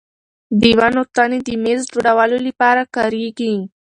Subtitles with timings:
[0.61, 3.53] د ونو تنې د مېز جوړولو لپاره کارېږي.